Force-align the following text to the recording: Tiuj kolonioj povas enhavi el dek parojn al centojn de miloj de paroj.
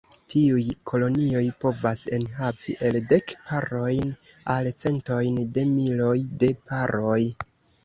Tiuj 0.33 0.61
kolonioj 0.91 1.43
povas 1.63 2.01
enhavi 2.19 2.75
el 2.89 2.97
dek 3.13 3.35
parojn 3.51 4.09
al 4.55 4.73
centojn 4.81 5.39
de 5.59 5.69
miloj 5.77 6.19
de 6.45 6.53
paroj. 6.67 7.23